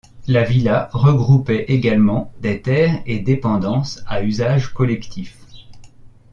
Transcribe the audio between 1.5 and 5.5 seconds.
également des terres et dépendances à usage collectif.